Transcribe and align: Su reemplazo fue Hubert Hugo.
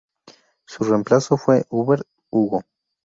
Su 0.65 0.83
reemplazo 0.83 1.37
fue 1.37 1.63
Hubert 1.69 2.07
Hugo. 2.31 2.63